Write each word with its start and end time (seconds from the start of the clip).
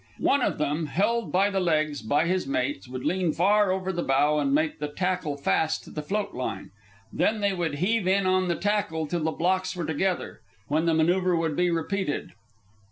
One 0.17 0.41
of 0.41 0.57
them, 0.57 0.87
held 0.87 1.31
by 1.31 1.51
the 1.51 1.59
legs 1.59 2.01
by 2.01 2.25
his 2.25 2.47
mates, 2.47 2.87
would 2.87 3.05
lean 3.05 3.33
far 3.33 3.71
over 3.71 3.93
the 3.93 4.01
bow 4.01 4.39
and 4.39 4.51
make 4.51 4.79
the 4.79 4.87
tackle 4.87 5.37
fast 5.37 5.83
to 5.83 5.91
the 5.91 6.01
float 6.01 6.33
line. 6.33 6.71
Then 7.13 7.39
they 7.39 7.53
would 7.53 7.75
heave 7.75 8.07
in 8.07 8.25
on 8.25 8.47
the 8.47 8.55
tackle 8.55 9.05
till 9.05 9.21
the 9.23 9.29
blocks 9.29 9.75
were 9.75 9.85
together, 9.85 10.41
when 10.67 10.87
the 10.87 10.95
manoeuvre 10.95 11.35
would 11.37 11.55
be 11.55 11.69
repeated. 11.69 12.31